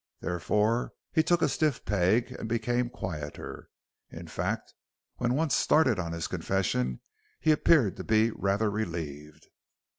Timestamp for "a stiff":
1.43-1.85